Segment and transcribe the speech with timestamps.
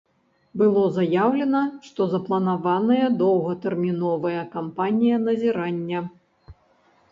[0.59, 6.05] Было заяўлена, што запланаваная доўгатэрміновая кампанія назірання.